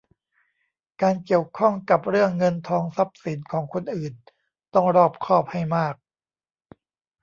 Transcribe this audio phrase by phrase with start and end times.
[1.01, 4.13] การเกี่ยวข้องกับเรื่องเงินทองทรัพย์สินของคนอื่น
[4.73, 5.95] ต้องรอบคอบให้มาก